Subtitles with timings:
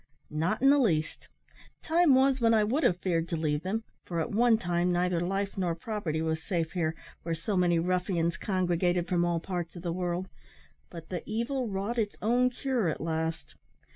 [0.31, 1.27] "Not in the least.
[1.83, 5.19] Time was when I would have feared to leave them; for at one time neither
[5.19, 9.83] life nor property was safe here, where so many ruffians congregated from all parts of
[9.83, 10.27] the world;
[10.89, 13.53] but the evil wrought its own cure at last.